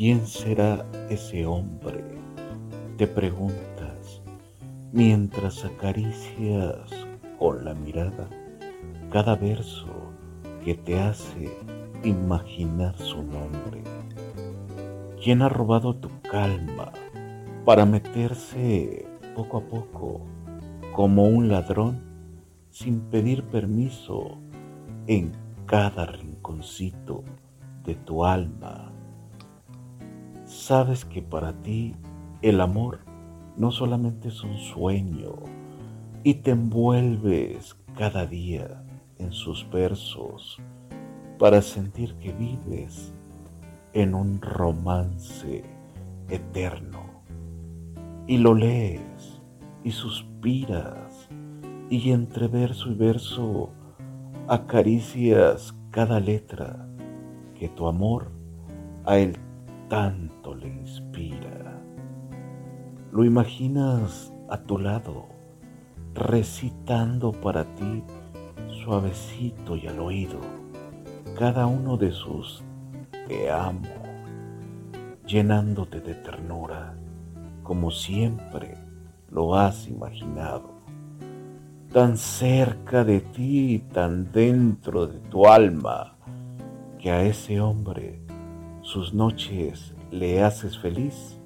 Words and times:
¿Quién 0.00 0.26
será 0.26 0.86
ese 1.10 1.44
hombre? 1.44 2.02
Te 2.96 3.06
preguntas 3.06 4.22
mientras 4.92 5.62
acaricias 5.62 6.90
con 7.38 7.66
la 7.66 7.74
mirada 7.74 8.30
cada 9.12 9.36
verso 9.36 9.92
que 10.64 10.74
te 10.74 10.98
hace 10.98 11.54
imaginar 12.02 12.96
su 12.96 13.22
nombre. 13.22 13.82
¿Quién 15.22 15.42
ha 15.42 15.50
robado 15.50 15.94
tu 15.94 16.08
calma 16.22 16.92
para 17.66 17.84
meterse 17.84 19.06
poco 19.36 19.58
a 19.58 19.68
poco 19.68 20.22
como 20.94 21.26
un 21.26 21.50
ladrón 21.50 22.00
sin 22.70 23.00
pedir 23.00 23.44
permiso 23.44 24.38
en 25.06 25.32
cada 25.66 26.06
rinconcito 26.06 27.22
de 27.84 27.96
tu 27.96 28.24
alma? 28.24 28.89
Sabes 30.50 31.04
que 31.04 31.22
para 31.22 31.52
ti 31.52 31.94
el 32.42 32.60
amor 32.60 32.98
no 33.56 33.70
solamente 33.70 34.30
es 34.30 34.42
un 34.42 34.58
sueño 34.58 35.36
y 36.24 36.34
te 36.34 36.50
envuelves 36.50 37.76
cada 37.96 38.26
día 38.26 38.82
en 39.18 39.30
sus 39.30 39.70
versos 39.70 40.58
para 41.38 41.62
sentir 41.62 42.14
que 42.14 42.32
vives 42.32 43.14
en 43.92 44.12
un 44.12 44.40
romance 44.42 45.62
eterno. 46.28 47.22
Y 48.26 48.38
lo 48.38 48.52
lees 48.52 49.40
y 49.84 49.92
suspiras 49.92 51.28
y 51.90 52.10
entre 52.10 52.48
verso 52.48 52.90
y 52.90 52.94
verso 52.94 53.70
acaricias 54.48 55.76
cada 55.92 56.18
letra 56.18 56.88
que 57.56 57.68
tu 57.68 57.86
amor 57.86 58.32
a 59.06 59.16
él 59.16 59.38
tanto 59.90 60.39
le 60.60 60.68
inspira. 60.68 61.80
Lo 63.12 63.24
imaginas 63.24 64.32
a 64.48 64.58
tu 64.58 64.78
lado, 64.78 65.26
recitando 66.14 67.32
para 67.32 67.64
ti 67.74 68.02
suavecito 68.84 69.76
y 69.76 69.86
al 69.86 69.98
oído 70.00 70.40
cada 71.38 71.66
uno 71.66 71.96
de 71.96 72.12
sus 72.12 72.62
te 73.26 73.50
amo, 73.50 73.88
llenándote 75.26 76.00
de 76.00 76.14
ternura 76.14 76.94
como 77.62 77.90
siempre 77.92 78.74
lo 79.30 79.54
has 79.54 79.86
imaginado, 79.86 80.70
tan 81.92 82.16
cerca 82.16 83.04
de 83.04 83.20
ti, 83.20 83.84
tan 83.92 84.32
dentro 84.32 85.06
de 85.06 85.20
tu 85.30 85.46
alma, 85.46 86.16
que 86.98 87.12
a 87.12 87.22
ese 87.22 87.60
hombre 87.60 88.20
sus 88.82 89.14
noches 89.14 89.94
le 90.10 90.42
haces 90.42 90.78
feliz, 90.78 91.38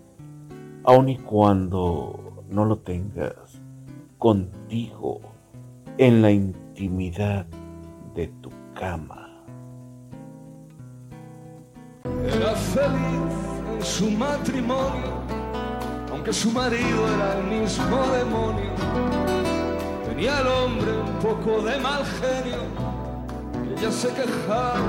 aun 0.85 1.09
y 1.09 1.19
cuando 1.19 2.45
no 2.49 2.65
lo 2.65 2.79
tengas 2.79 3.61
contigo 4.19 5.21
en 5.99 6.23
la 6.23 6.31
intimidad 6.31 7.47
de 8.15 8.29
tu 8.41 8.51
cama. 8.75 9.29
Era 12.05 12.55
feliz 12.55 13.35
en 13.75 13.83
su 13.83 14.11
matrimonio, 14.11 15.13
aunque 16.11 16.33
su 16.33 16.51
marido 16.51 17.09
era 17.15 17.39
el 17.39 17.61
mismo 17.61 17.99
demonio. 18.19 18.71
Tenía 20.09 20.41
el 20.41 20.47
hombre 20.47 20.91
un 20.91 21.19
poco 21.19 21.61
de 21.63 21.79
mal 21.81 22.05
genio, 22.07 22.63
ella 23.77 23.91
se 23.91 24.09
quejaba 24.09 24.81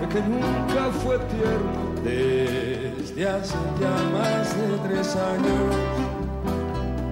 de 0.00 0.08
que 0.08 0.20
nunca 0.20 0.90
fue 1.02 1.18
tierno 1.18 1.82
desde 3.14 3.28
hace 3.28 3.54
ya 3.80 3.90
más 4.12 4.56
de 4.56 4.88
tres 4.88 5.16
años 5.16 5.76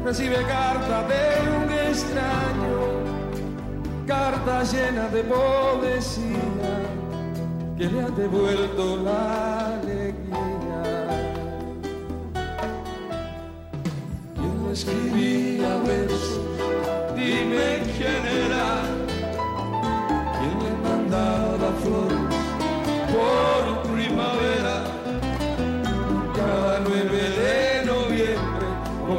recibe 0.05 0.37
carta 0.47 1.07
de 1.09 1.23
un 1.57 1.71
extraño, 1.89 2.79
carta 4.07 4.63
llena 4.65 5.09
de 5.09 5.23
poesía 5.25 6.39
que 7.77 7.87
le 7.87 8.01
ha 8.01 8.09
devuelto 8.11 8.97
la 9.05 9.79
alegría. 9.79 10.83
Y 14.37 14.39
él 14.41 14.73
escribía 14.73 15.77
versos, 15.87 16.41
dime 17.15 17.83
quién 17.97 18.20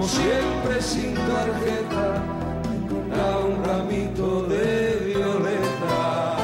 como 0.01 0.13
siempre 0.13 0.81
sin 0.81 1.13
tarjeta, 1.13 2.23
da 3.15 3.37
un 3.37 3.63
ramito 3.63 4.47
de 4.47 4.95
violeta. 5.05 6.37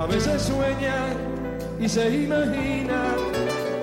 A 0.00 0.06
veces 0.06 0.42
sueña 0.42 1.14
y 1.78 1.88
se 1.88 2.24
imagina 2.24 3.14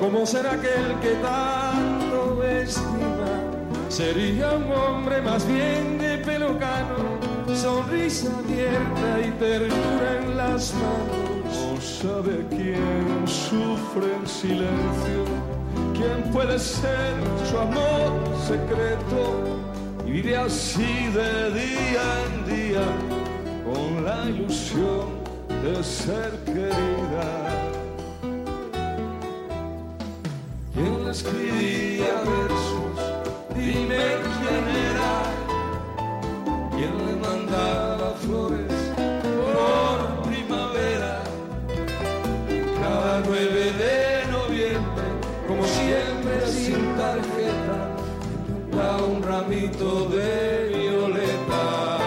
cómo 0.02 0.26
será 0.26 0.56
aquel 0.56 1.00
que 1.02 1.16
tanto 1.22 2.44
estima. 2.44 3.40
Sería 3.88 4.52
un 4.52 4.70
hombre 4.70 5.22
más 5.22 5.48
bien 5.48 5.98
de 5.98 6.18
pelo 6.18 6.60
cano, 6.60 7.56
sonrisa 7.56 8.28
abierta 8.38 9.22
y 9.26 9.32
ternura 9.40 10.18
en 10.20 10.36
las 10.38 10.74
manos. 10.74 11.23
No 11.54 11.82
sabe 11.82 12.46
quién 12.50 13.28
sufre 13.28 14.16
en 14.16 14.28
silencio, 14.28 15.24
quién 15.94 16.32
puede 16.32 16.58
ser 16.60 17.14
su 17.50 17.58
amor 17.58 18.12
secreto 18.48 19.22
y 20.06 20.12
vive 20.12 20.38
así 20.38 21.08
de 21.20 21.52
día 21.52 22.06
en 22.26 22.56
día 22.56 22.86
con 23.64 24.04
la 24.04 24.30
ilusión 24.30 25.06
de 25.64 25.84
ser 25.84 26.32
querida. 26.46 27.30
¿Quién 30.74 31.08
escribía? 31.10 32.43
Ramito 49.44 50.06
de 50.10 50.70
violeta. 50.70 51.98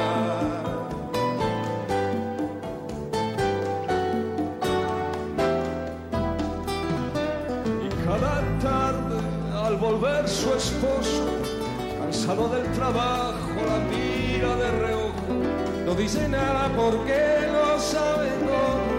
Y 7.84 7.88
cada 8.06 8.42
tarde, 8.60 9.20
al 9.64 9.76
volver 9.76 10.28
su 10.28 10.54
esposo, 10.54 11.26
cansado 12.00 12.48
del 12.48 12.70
trabajo, 12.72 13.50
la 13.66 13.78
mira 13.90 14.56
de 14.56 14.70
reojo. 14.86 15.12
No 15.84 15.94
dice 15.94 16.28
nada 16.28 16.70
porque 16.76 17.48
lo 17.52 17.78
sabe 17.78 18.28
todo. 18.40 18.96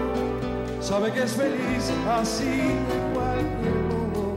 Sabe 0.80 1.12
que 1.12 1.22
es 1.24 1.32
feliz 1.32 1.92
así 2.18 2.44
de 2.44 2.98
cualquier 3.14 3.74
modo. 4.14 4.36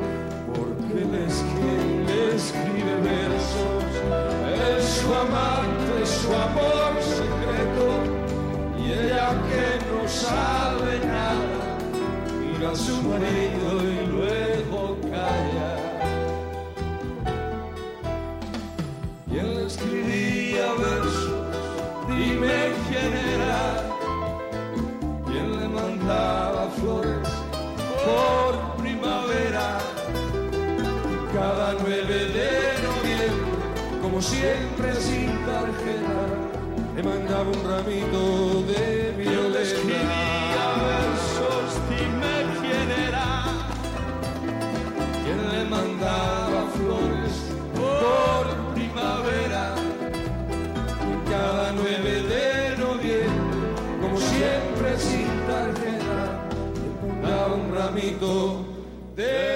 Porque 0.53 1.03
él 1.03 1.15
es 1.27 1.43
quien 1.53 2.05
le 2.05 2.35
escribe 2.35 2.95
versos. 3.01 3.80
Es 4.77 4.85
su 4.85 5.09
amante, 5.13 6.05
su 6.05 6.29
amor 6.47 6.93
secreto, 7.01 7.85
y 8.79 8.91
ella 8.91 9.27
que 9.49 9.67
no 9.89 9.99
sabe 10.07 10.91
nada, 11.05 11.77
mira 12.39 12.71
a 12.71 12.75
su 12.75 12.95
marido 13.01 13.67
y 13.83 14.07
luego 14.07 14.97
calla. 15.11 15.71
Y 19.31 19.33
él 19.37 19.53
escribía 19.67 20.65
versos. 20.73 21.31
Dime 22.07 22.57
quién 22.87 23.11
era, 23.33 23.40
siempre 34.21 34.93
sin 34.95 35.29
tarjeta, 35.45 36.19
le 36.95 37.03
mandaba 37.03 37.49
un 37.49 37.63
ramito 37.67 38.61
de 38.63 39.13
violetas. 39.17 39.73
dime 41.89 42.35
quién 42.61 42.91
era, 43.07 43.43
quien 45.23 45.39
le 45.51 45.69
mandaba 45.69 46.67
flores 46.75 47.33
por 47.73 48.73
primavera, 48.75 49.75
cada 51.29 51.71
nueve 51.71 52.21
de 52.21 52.77
noviembre, 52.77 53.59
como 54.01 54.17
siempre 54.17 54.99
sin 54.99 55.29
tarjeta, 55.47 56.21
le 57.03 57.13
mandaba 57.13 57.55
un 57.55 57.75
ramito 57.75 58.65
de 59.15 59.50